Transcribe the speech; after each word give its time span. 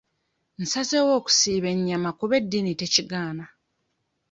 Nnasazeewo 0.55 1.11
okusiba 1.19 1.67
ennyama 1.75 2.09
kuba 2.19 2.33
eddiini 2.41 2.71
tekigaana. 2.81 3.45